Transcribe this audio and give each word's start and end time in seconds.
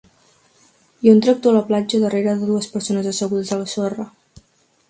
Hi 1.01 1.09
ha 1.09 1.13
un 1.17 1.21
tractor 1.25 1.51
a 1.53 1.59
la 1.59 1.67
platja 1.67 2.01
darrera 2.05 2.35
de 2.39 2.49
dues 2.53 2.71
persones 2.77 3.11
assegudes 3.13 3.55
a 3.55 3.59
la 3.63 3.73
sorra. 3.75 4.09